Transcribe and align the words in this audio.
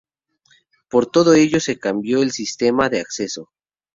Por 0.89 1.05
todo 1.05 1.35
ello 1.35 1.59
se 1.59 1.77
cambió 1.77 2.23
el 2.23 2.31
sistema 2.31 2.89
de 2.89 3.01
acceso. 3.01 3.51